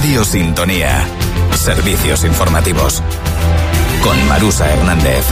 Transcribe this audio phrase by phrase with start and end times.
[0.00, 1.06] Radio Sintonía.
[1.54, 3.02] Servicios informativos.
[4.02, 5.26] Con Marusa Hernández.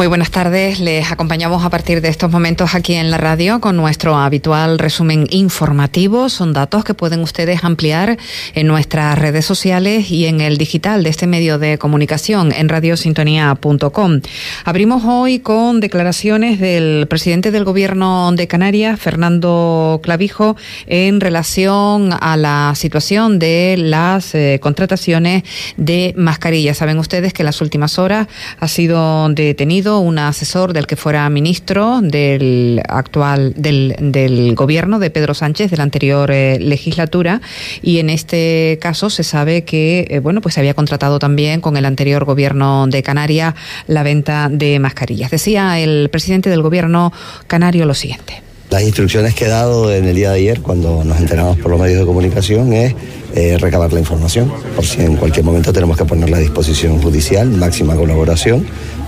[0.00, 3.76] Muy buenas tardes, les acompañamos a partir de estos momentos aquí en la radio con
[3.76, 6.30] nuestro habitual resumen informativo.
[6.30, 8.16] Son datos que pueden ustedes ampliar
[8.54, 14.22] en nuestras redes sociales y en el digital de este medio de comunicación en radiosintonía.com.
[14.64, 20.56] Abrimos hoy con declaraciones del presidente del gobierno de Canarias, Fernando Clavijo,
[20.86, 25.42] en relación a la situación de las eh, contrataciones
[25.76, 26.78] de mascarillas.
[26.78, 28.28] Saben ustedes que en las últimas horas
[28.60, 35.10] ha sido detenido un asesor del que fuera ministro del actual del, del gobierno de
[35.10, 37.40] Pedro Sánchez de la anterior eh, legislatura
[37.82, 41.76] y en este caso se sabe que eh, bueno pues se había contratado también con
[41.76, 43.54] el anterior gobierno de Canarias
[43.88, 45.30] la venta de mascarillas.
[45.30, 47.12] Decía el presidente del gobierno
[47.46, 48.42] canario lo siguiente.
[48.70, 51.80] Las instrucciones que he dado en el día de ayer, cuando nos enteramos por los
[51.80, 52.94] medios de comunicación, es
[53.34, 57.48] eh, recabar la información, por si en cualquier momento tenemos que ponerla a disposición judicial,
[57.50, 58.66] máxima colaboración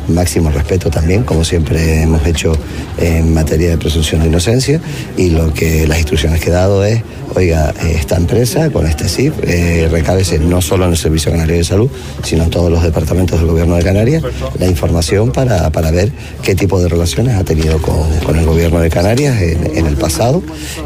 [0.08, 2.52] máximo respeto también, como siempre hemos hecho
[2.98, 4.80] en materia de presunción de inocencia,
[5.16, 7.02] y lo que las instrucciones que he dado es,
[7.34, 11.64] oiga, esta empresa con este CIF, eh, recábese no solo en el Servicio Canario de
[11.64, 11.90] Salud,
[12.22, 14.22] sino en todos los departamentos del Gobierno de Canarias,
[14.58, 16.12] la información para, para ver
[16.42, 20.42] qué tipo de relaciones ha tenido con, con el Gobierno de Canarias en, el pasado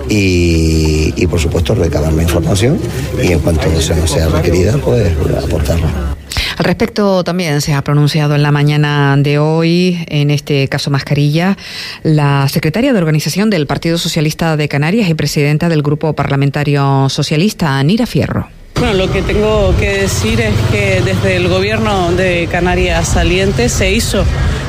[0.09, 2.79] y, por supuesto, recabar la información
[3.27, 6.17] y en cuanto eso no sea requerida, pues aportarla.
[6.59, 11.57] Al respecto, también se ha pronunciado en la mañana de hoy, en este caso mascarilla,
[12.03, 17.79] la secretaria de organización del Partido Socialista de Canarias y presidenta del Grupo Parlamentario Socialista,
[17.79, 18.49] Anira Fierro.
[18.79, 23.93] Bueno, lo que tengo que decir es que desde el gobierno de Canarias saliente se
[23.93, 24.25] hizo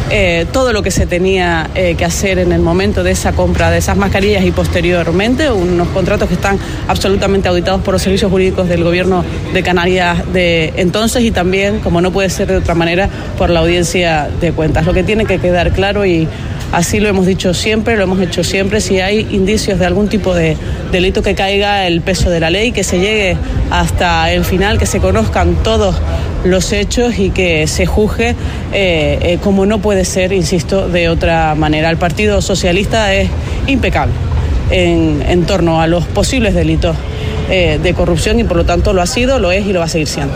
[0.09, 3.69] eh, todo lo que se tenía eh, que hacer en el momento de esa compra
[3.69, 6.57] de esas mascarillas y posteriormente, unos contratos que están
[6.87, 12.01] absolutamente auditados por los servicios jurídicos del gobierno de Canarias de entonces y también, como
[12.01, 14.85] no puede ser de otra manera, por la audiencia de cuentas.
[14.85, 16.27] Lo que tiene que quedar claro y
[16.71, 18.81] Así lo hemos dicho siempre, lo hemos hecho siempre.
[18.81, 20.57] Si hay indicios de algún tipo de
[20.91, 23.37] delito que caiga el peso de la ley, que se llegue
[23.71, 25.95] hasta el final, que se conozcan todos
[26.43, 28.35] los hechos y que se juzgue
[28.73, 31.89] eh, como no puede ser, insisto, de otra manera.
[31.89, 33.29] El Partido Socialista es
[33.67, 34.13] impecable
[34.71, 36.95] en, en torno a los posibles delitos
[37.49, 39.85] eh, de corrupción y por lo tanto lo ha sido, lo es y lo va
[39.85, 40.35] a seguir siendo.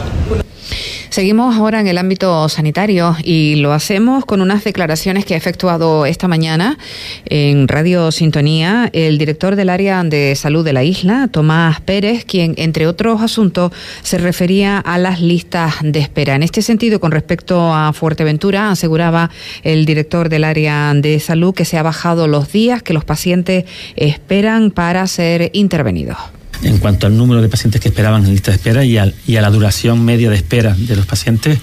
[1.12, 6.06] Seguimos ahora en el ámbito sanitario y lo hacemos con unas declaraciones que ha efectuado
[6.06, 6.78] esta mañana
[7.26, 12.54] en Radio Sintonía el director del área de salud de la isla, Tomás Pérez, quien,
[12.56, 13.74] entre otros asuntos,
[14.04, 16.36] se refería a las listas de espera.
[16.36, 19.32] En este sentido, con respecto a Fuerteventura, aseguraba
[19.64, 23.66] el director del área de salud que se ha bajado los días que los pacientes
[23.98, 28.58] esperan para ser intervenidos en cuanto al número de pacientes que esperaban en lista de
[28.58, 31.60] espera y, a la duración media de espera de los pacientes.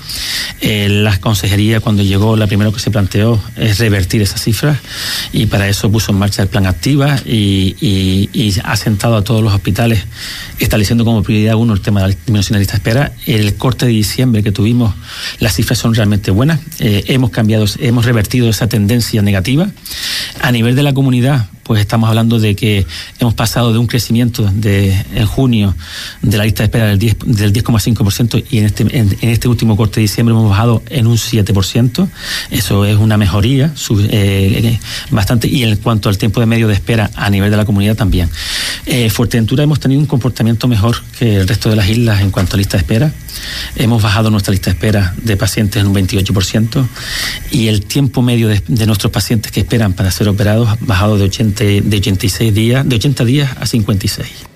[0.60, 4.78] Eh, la consejería, cuando llegó, la primera que se planteó es revertir esas cifras
[5.32, 9.52] y para eso puso en marcha el plan Activa y, ha sentado a todos los
[9.52, 10.04] hospitales
[10.58, 13.12] estableciendo como prioridad uno el tema de la disminución de lista de espera.
[13.26, 14.94] El corte de diciembre que tuvimos,
[15.38, 16.60] las cifras son realmente buenas.
[16.80, 19.68] Eh, hemos cambiado, hemos revertido esa tendencia negativa.
[20.40, 22.86] A nivel de la comunidad, pues estamos hablando de que
[23.18, 25.76] hemos pasado de un crecimiento de, en junio
[26.22, 29.96] de la lista de espera del 10,5% del y en este, en, este último corte
[29.96, 32.08] de diciembre hemos bajado en un 7%.
[32.50, 33.74] Eso es una mejoría
[34.08, 34.78] eh,
[35.10, 35.46] bastante.
[35.46, 38.30] Y en cuanto al tiempo de medio de espera a nivel de la comunidad también.
[38.86, 42.56] Eh, Fuerteventura hemos tenido un comportamiento mejor que el resto de las islas en cuanto
[42.56, 43.12] a lista de espera.
[43.76, 46.86] Hemos bajado nuestra lista de espera de pacientes en un 28%
[47.50, 51.24] y el tiempo medio de nuestros pacientes que esperan para ser operados ha bajado de
[51.24, 54.47] 80 de 86 días, de 80 días a 56.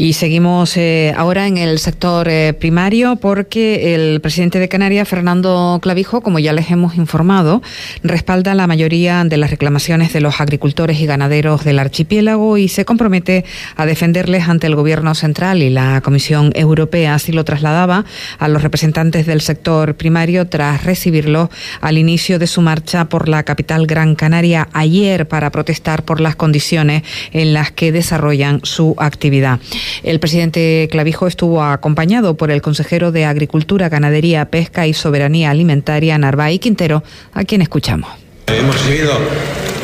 [0.00, 5.78] Y seguimos eh, ahora en el sector eh, primario porque el presidente de Canarias, Fernando
[5.82, 7.60] Clavijo, como ya les hemos informado,
[8.02, 12.86] respalda la mayoría de las reclamaciones de los agricultores y ganaderos del archipiélago y se
[12.86, 13.44] compromete
[13.76, 17.16] a defenderles ante el Gobierno central y la Comisión Europea.
[17.16, 18.06] Así lo trasladaba
[18.38, 21.50] a los representantes del sector primario tras recibirlo
[21.82, 26.36] al inicio de su marcha por la capital Gran Canaria ayer para protestar por las
[26.36, 27.02] condiciones
[27.32, 29.60] en las que desarrollan su actividad.
[30.02, 36.18] El presidente Clavijo estuvo acompañado por el consejero de Agricultura, Ganadería, Pesca y Soberanía Alimentaria,
[36.18, 37.02] Narváez Quintero,
[37.32, 38.10] a quien escuchamos.
[38.46, 39.12] Hemos recibido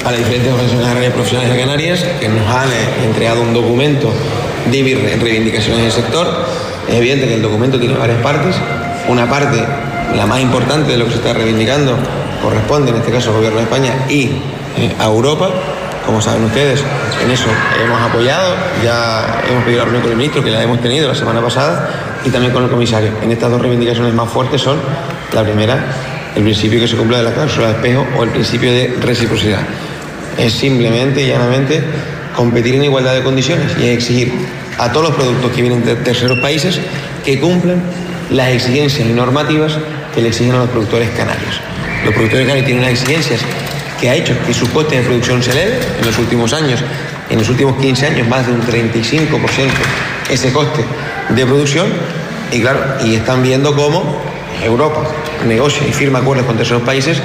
[0.04, 4.12] a las diferentes organizaciones profesionales de Canarias que nos han eh, entregado un documento
[4.70, 6.26] de reivindicaciones del sector.
[6.88, 8.56] Es evidente que el documento tiene varias partes.
[9.08, 9.62] Una parte,
[10.16, 11.96] la más importante de lo que se está reivindicando,
[12.42, 14.24] corresponde en este caso al Gobierno de España y
[14.78, 15.50] eh, a Europa
[16.06, 16.82] como saben ustedes,
[17.22, 17.48] en eso
[17.84, 21.14] hemos apoyado, ya hemos pedido la reunión con el ministro, que la hemos tenido la
[21.14, 21.90] semana pasada,
[22.24, 23.10] y también con el comisario.
[23.22, 24.78] En estas dos reivindicaciones más fuertes son,
[25.32, 25.84] la primera,
[26.36, 29.60] el principio que se cumpla de la cláusula de espejo o el principio de reciprocidad.
[30.38, 31.82] Es simplemente y llanamente
[32.36, 34.32] competir en igualdad de condiciones y exigir
[34.78, 36.78] a todos los productos que vienen de terceros países
[37.24, 37.82] que cumplan
[38.30, 39.72] las exigencias y normativas
[40.14, 41.60] que le exigen a los productores canarios.
[42.04, 43.40] Los productores canarios tienen unas exigencias
[44.00, 46.80] que ha hecho que su coste de producción se eleve en los últimos años,
[47.30, 49.68] en los últimos 15 años, más de un 35%
[50.30, 50.84] ese coste
[51.30, 51.86] de producción.
[52.52, 54.20] Y claro, y están viendo cómo
[54.62, 55.02] Europa
[55.46, 57.18] negocia y firma acuerdos con terceros países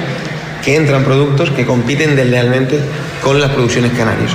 [0.64, 2.80] que entran productos que compiten deslealmente
[3.22, 4.30] con las producciones canarias.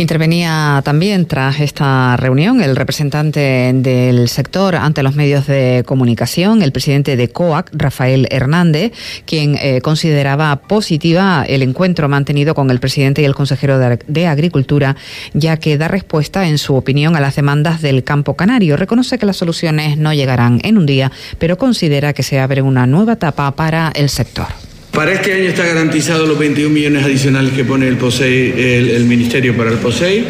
[0.00, 6.72] Intervenía también tras esta reunión el representante del sector ante los medios de comunicación, el
[6.72, 8.92] presidente de COAC, Rafael Hernández,
[9.26, 14.96] quien eh, consideraba positiva el encuentro mantenido con el presidente y el consejero de, Agricultura,
[15.34, 18.78] ya que da respuesta, en su opinión, a las demandas del campo canario.
[18.78, 22.86] Reconoce que las soluciones no llegarán en un día, pero considera que se abre una
[22.86, 24.46] nueva etapa para el sector.
[24.92, 29.78] Para este año está garantizado los 21 millones adicionales que pone el, Ministerio para el
[29.78, 30.24] POSEI.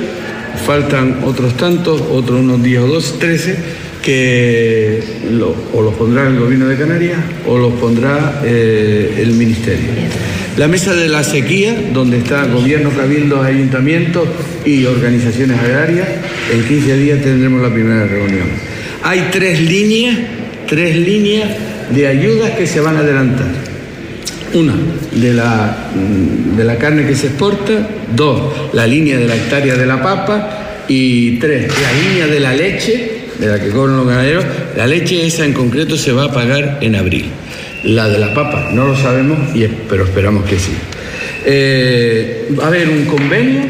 [0.67, 3.57] Faltan otros tantos, otros unos 10 o 12, 13,
[4.03, 5.03] que
[5.73, 9.89] o los pondrá el Gobierno de Canarias o los pondrá eh, el Ministerio.
[10.59, 14.29] La mesa de la sequía, donde está Gobierno, Cabildos, Ayuntamientos
[14.67, 16.07] y organizaciones agrarias,
[16.53, 18.49] en 15 días tendremos la primera reunión.
[19.03, 20.19] Hay tres líneas,
[20.69, 21.49] tres líneas
[21.95, 23.70] de ayudas que se van a adelantar.
[24.53, 24.75] Una,
[25.13, 27.89] de la, mm, de la carne que se exporta.
[28.15, 30.85] Dos, la línea de la hectárea de la papa.
[30.89, 34.45] Y tres, la línea de la leche, de la que cobran los ganaderos.
[34.77, 37.27] La leche esa en concreto se va a pagar en abril.
[37.85, 39.39] La de la papa no lo sabemos,
[39.89, 40.73] pero esperamos que sí.
[41.47, 43.63] Eh, va a haber un convenio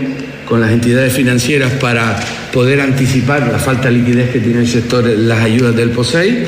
[0.46, 2.18] con las entidades financieras para
[2.52, 6.44] poder anticipar la falta de liquidez que tiene el sector, las ayudas del POSEI.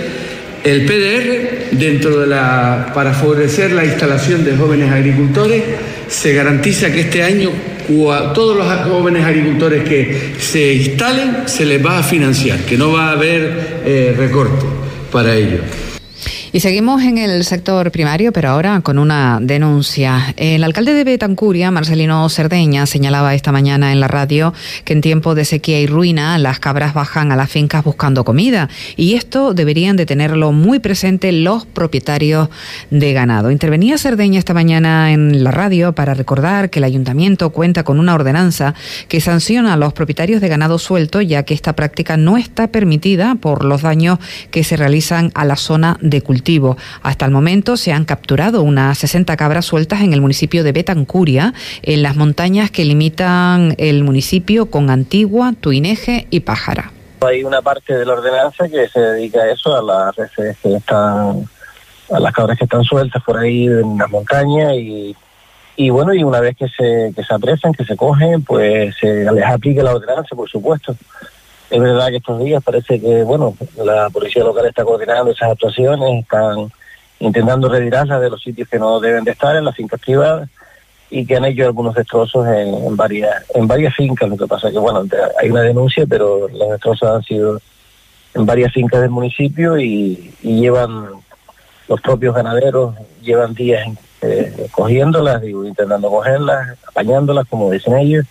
[0.65, 5.63] El PDR dentro de la, para favorecer la instalación de jóvenes agricultores,
[6.09, 7.51] se garantiza que este año
[8.35, 13.09] todos los jóvenes agricultores que se instalen se les va a financiar, que no va
[13.09, 14.65] a haber eh, recorte
[15.11, 15.92] para ellos.
[16.55, 20.35] Y seguimos en el sector primario, pero ahora con una denuncia.
[20.37, 24.53] El alcalde de Betancuria, Marcelino Cerdeña, señalaba esta mañana en la radio
[24.85, 28.69] que en tiempo de sequía y ruina las cabras bajan a las fincas buscando comida
[28.97, 32.51] y esto deberían de tenerlo muy presente los propietarios
[32.91, 33.51] de ganado.
[33.51, 38.15] Intervenía Cerdeña esta mañana en la radio para recordar que el ayuntamiento cuenta con una
[38.15, 38.75] ordenanza
[39.09, 43.37] que sanciona a los propietarios de ganado suelto ya que esta práctica no está permitida
[43.37, 44.19] por los daños
[44.51, 46.42] que se realizan a la zona de cultivo
[47.03, 51.55] hasta el momento se han capturado unas 60 cabras sueltas en el municipio de Betancuria,
[51.83, 56.93] en las montañas que limitan el municipio con Antigua, Tuineje y Pájara.
[57.21, 61.49] Hay una parte de la ordenanza que se dedica a eso, a las que están,
[62.11, 66.41] a las cabras que están sueltas por ahí en las montañas y, bueno, y una
[66.41, 70.35] vez que se, que se apresan, que se cogen, pues se les aplica la ordenanza,
[70.35, 70.97] por supuesto.
[71.73, 76.23] Es verdad que estos días parece que, bueno, la policía local está coordinando esas actuaciones,
[76.23, 76.71] están
[77.19, 80.51] intentando retirarlas de los sitios que no deben de estar en las fincas privadas
[81.09, 84.29] y que han hecho algunos destrozos en, varias en varias fincas.
[84.29, 85.03] Lo que pasa es que, bueno,
[85.41, 87.59] hay una denuncia, pero los destrozos han sido
[88.35, 91.07] en varias fincas del municipio y, llevan
[91.89, 93.89] los propios ganaderos llevan días
[94.21, 98.27] eh, cogiéndolas, intentando cogerlas, apañándolas, como dicen ellos,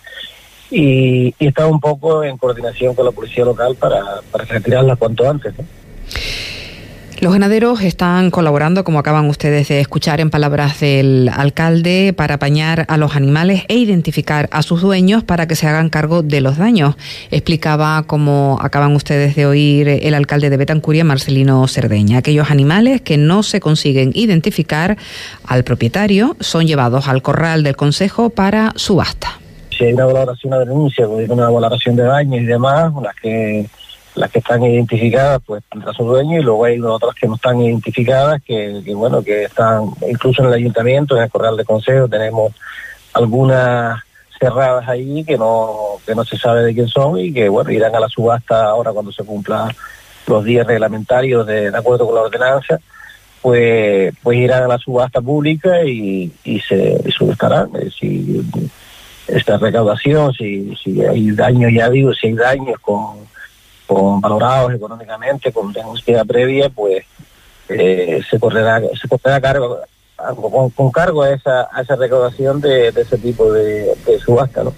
[0.72, 5.54] y, está un poco en coordinación con la policía local para, para retirarla cuanto antes.
[7.22, 12.84] Los ganaderos están colaborando, como acaban ustedes de escuchar en palabras del alcalde, para apañar
[12.88, 16.56] a los animales e identificar a sus dueños para que se hagan cargo de los
[16.56, 16.96] daños.
[17.30, 22.18] Explicaba, como acaban ustedes de oír, el alcalde de Betancuria, Marcelino Cerdeña.
[22.18, 24.96] Aquellos animales que no se consiguen identificar
[25.46, 29.41] al propietario son llevados al corral del consejo para subasta.
[29.82, 33.66] Si hay una valoración, de denuncia, una valoración de daños y demás, las que
[34.14, 37.60] las que están identificadas pues tendrá su dueño y luego hay otras que no están
[37.60, 42.52] identificadas que, bueno que están incluso en el ayuntamiento en el corral de consejo tenemos
[43.12, 44.00] algunas
[44.38, 47.96] cerradas ahí que no que no se sabe de quién son y que bueno irán
[47.96, 49.68] a la subasta ahora cuando se cumplan
[50.28, 52.78] los días reglamentarios de, acuerdo con la ordenanza
[53.40, 57.70] pues pues irán a la subasta pública y, se y subestarán
[59.28, 63.22] esta recaudación si si hay daños ya digo si hay daños con
[64.20, 67.04] valorados económicamente, con denuncia previa, pues
[67.68, 69.80] eh, se correrá se correrá cargo
[70.76, 74.72] con, cargo a esa, a esa recaudación de, ese tipo de, de subasta, ¿no?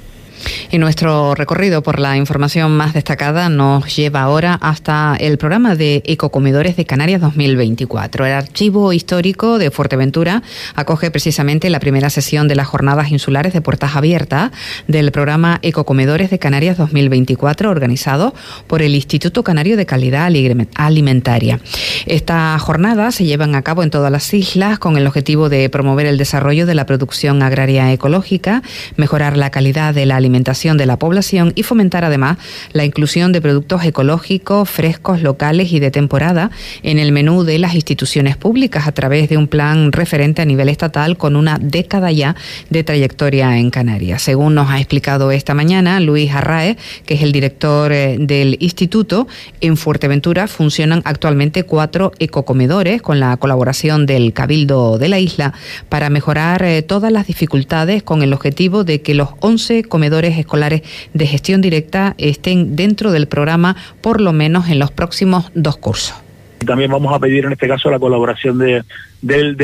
[0.75, 6.03] Y nuestro recorrido por la información más destacada nos lleva ahora hasta el programa de
[6.05, 8.27] Ecocomedores de Canarias 2024.
[8.27, 10.43] El archivo histórico de Fuerteventura
[10.75, 14.51] acoge precisamente la primera sesión de las jornadas insulares de puertas abiertas
[14.89, 18.35] del programa Ecocomedores de Canarias 2024 organizado
[18.67, 20.29] por el Instituto Canario de Calidad
[20.75, 21.61] Alimentaria.
[22.07, 26.07] Estas jornadas se llevan a cabo en todas las islas con el objetivo de promover
[26.07, 28.65] el desarrollo de la producción agraria ecológica,
[28.97, 32.39] mejorar la calidad de la alimentación de la población y fomentar además
[32.73, 36.51] la inclusión de productos ecológicos, frescos, locales y de temporada
[36.83, 40.71] en el menú de las instituciones públicas a través de un plan referente a nivel
[40.71, 42.35] estatal con una década ya
[42.71, 44.23] de trayectoria en Canarias.
[44.23, 49.29] Según nos ha explicado esta mañana Luis Arrae, que es el director eh, del instituto,
[49.61, 55.53] en Fuerteventura funcionan actualmente cuatro ecocomedores con la colaboración del Cabildo de la isla
[55.91, 60.83] para mejorar eh, todas las dificultades con el objetivo de que los 11 comedores escolares
[61.13, 66.15] de gestión directa estén dentro del programa por lo menos en los próximos dos cursos.
[66.65, 68.85] También vamos a pedir en este caso la colaboración de,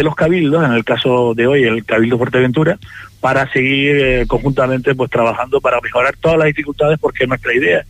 [0.02, 2.78] los cabildos, en el caso de hoy el Cabildo Fuerteventura,
[3.20, 7.84] para seguir eh, conjuntamente pues trabajando para mejorar todas las dificultades porque nuestra idea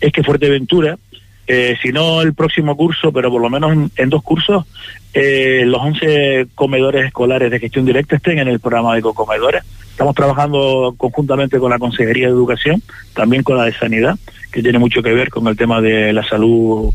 [0.00, 0.98] es que Fuerteventura
[1.52, 4.66] eh, si no el próximo curso, pero por lo menos en, dos cursos,
[5.12, 9.64] eh, los 11 comedores escolares de gestión directa estén en el programa de ecocomedores.
[9.90, 12.82] Estamos trabajando conjuntamente con la Consejería de Educación,
[13.14, 14.18] también con la de Sanidad,
[14.50, 16.92] que tiene mucho que ver con el tema de la salud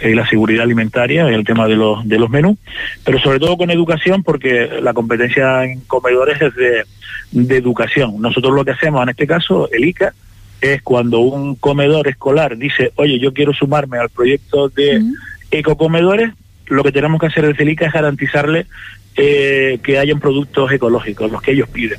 [0.00, 2.56] y la seguridad alimentaria, el tema de los, de los menús,
[3.04, 6.84] pero sobre todo con educación, porque la competencia en comedores es de,
[7.32, 8.20] de educación.
[8.20, 10.14] Nosotros lo que hacemos en este caso, el ICA,
[10.60, 15.02] es cuando un comedor escolar dice, oye, yo quiero sumarme al proyecto de
[15.50, 16.32] ecocomedores,
[16.66, 18.66] lo que tenemos que hacer desde el ICA es garantizarle
[19.16, 21.98] eh, que hayan productos ecológicos, los que ellos piden.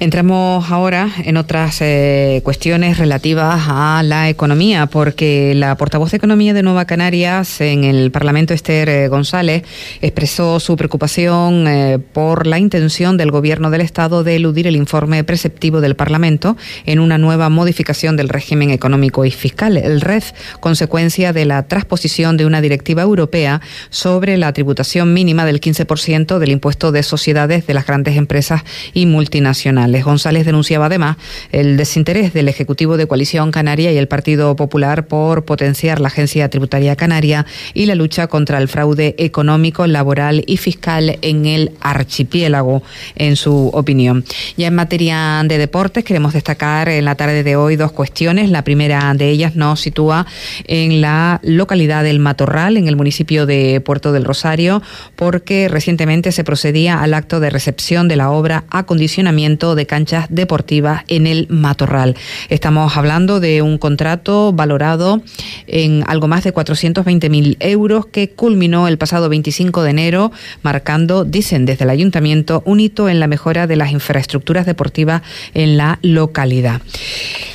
[0.00, 6.52] Entramos ahora en otras eh, cuestiones relativas a la economía, porque la portavoz de Economía
[6.52, 9.62] de Nueva Canarias en el Parlamento, Esther eh, González,
[10.00, 15.22] expresó su preocupación eh, por la intención del Gobierno del Estado de eludir el informe
[15.22, 21.32] preceptivo del Parlamento en una nueva modificación del régimen económico y fiscal, el REF, consecuencia
[21.32, 23.60] de la transposición de una directiva europea
[23.90, 29.06] sobre la tributación mínima del 15% del impuesto de sociedades de las grandes empresas y
[29.06, 29.83] multinacionales.
[30.04, 31.16] González denunciaba además
[31.52, 36.48] el desinterés del Ejecutivo de Coalición Canaria y el Partido Popular por potenciar la Agencia
[36.48, 42.82] Tributaria Canaria y la lucha contra el fraude económico, laboral y fiscal en el archipiélago,
[43.16, 44.24] en su opinión.
[44.56, 48.50] Ya en materia de deportes queremos destacar en la tarde de hoy dos cuestiones.
[48.50, 50.26] La primera de ellas nos sitúa
[50.66, 54.82] en la localidad del Matorral, en el municipio de Puerto del Rosario,
[55.16, 61.02] porque recientemente se procedía al acto de recepción de la obra Acondicionamiento de canchas deportivas
[61.08, 62.16] en el Matorral.
[62.48, 65.22] Estamos hablando de un contrato valorado
[65.66, 71.66] en algo más de 420.000 euros que culminó el pasado 25 de enero, marcando, dicen
[71.66, 75.22] desde el ayuntamiento, un hito en la mejora de las infraestructuras deportivas
[75.54, 76.80] en la localidad.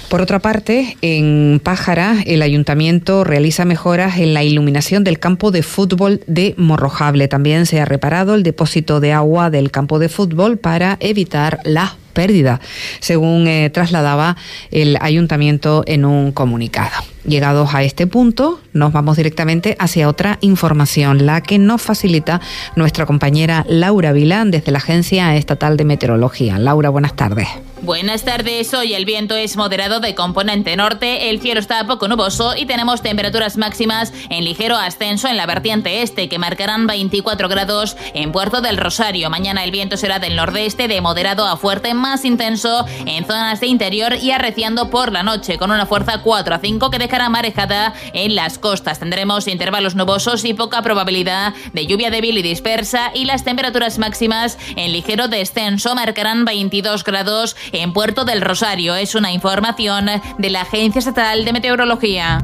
[0.10, 5.62] Por otra parte, en Pájara, el ayuntamiento realiza mejoras en la iluminación del campo de
[5.62, 7.28] fútbol de Morrojable.
[7.28, 11.96] También se ha reparado el depósito de agua del campo de fútbol para evitar la
[12.14, 12.60] pérdida,
[13.02, 14.36] según eh, trasladaba
[14.72, 17.04] el ayuntamiento en un comunicado.
[17.24, 22.42] Llegados a este punto, nos vamos directamente hacia otra información, la que nos facilita
[22.76, 26.58] nuestra compañera Laura Vilán desde la Agencia Estatal de Meteorología.
[26.58, 27.48] Laura, buenas tardes.
[27.82, 32.54] Buenas tardes, hoy el viento es moderado de componente norte, el cielo está poco nuboso
[32.58, 37.96] y tenemos temperaturas máximas en ligero ascenso en la vertiente este que marcarán 24 grados
[38.14, 39.30] en Puerto del Rosario.
[39.30, 43.68] Mañana el viento será del nordeste de moderado a fuerte más intenso en zonas de
[43.68, 47.94] interior y arreciando por la noche con una fuerza 4 a 5 que dejará marejada
[48.12, 49.00] en las costas.
[49.00, 54.58] Tendremos intervalos nubosos y poca probabilidad de lluvia débil y dispersa y las temperaturas máximas
[54.76, 58.96] en ligero descenso marcarán 22 grados en Puerto del Rosario.
[58.96, 62.40] Es una información de la Agencia Estatal de Meteorología.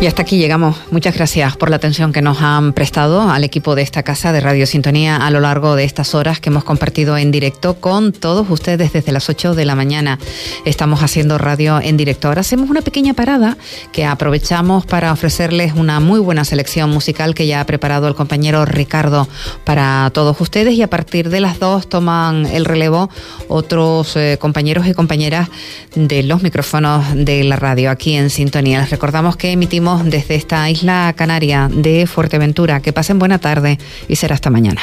[0.00, 0.76] Y hasta aquí llegamos.
[0.92, 4.40] Muchas gracias por la atención que nos han prestado al equipo de esta casa de
[4.40, 8.48] Radio Sintonía a lo largo de estas horas que hemos compartido en directo con todos
[8.48, 10.20] ustedes desde las 8 de la mañana.
[10.64, 12.28] Estamos haciendo radio en directo.
[12.28, 13.56] Ahora hacemos una pequeña parada
[13.90, 18.64] que aprovechamos para ofrecerles una muy buena selección musical que ya ha preparado el compañero
[18.64, 19.26] Ricardo
[19.64, 23.10] para todos ustedes y a partir de las 2 toman el relevo
[23.48, 25.48] otros eh, compañeros y compañeras
[25.96, 28.78] de los micrófonos de la radio aquí en Sintonía.
[28.78, 32.80] Les recordamos que emitimos desde esta isla canaria de Fuerteventura.
[32.80, 34.82] Que pasen buena tarde y será hasta mañana.